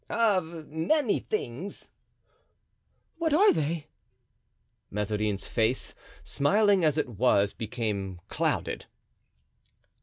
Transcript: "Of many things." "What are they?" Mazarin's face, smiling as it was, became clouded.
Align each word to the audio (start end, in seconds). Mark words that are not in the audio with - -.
"Of 0.09 0.67
many 0.69 1.19
things." 1.19 1.87
"What 3.19 3.35
are 3.35 3.53
they?" 3.53 3.85
Mazarin's 4.89 5.45
face, 5.45 5.93
smiling 6.23 6.83
as 6.83 6.97
it 6.97 7.07
was, 7.07 7.53
became 7.53 8.19
clouded. 8.27 8.87